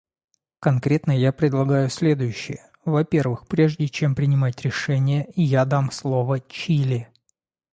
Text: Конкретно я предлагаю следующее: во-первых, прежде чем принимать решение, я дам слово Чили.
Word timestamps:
Конкретно 0.59 1.11
я 1.15 1.31
предлагаю 1.31 1.87
следующее: 1.91 2.67
во-первых, 2.85 3.45
прежде 3.45 3.87
чем 3.87 4.15
принимать 4.15 4.59
решение, 4.63 5.29
я 5.35 5.63
дам 5.63 5.91
слово 5.91 6.39
Чили. 6.39 7.07